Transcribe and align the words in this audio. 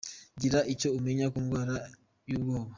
Gira 0.41 0.59
icyo 0.73 0.87
umenya 0.97 1.25
ku 1.33 1.39
ndwara 1.45 1.75
y’ubwoba 2.29 2.69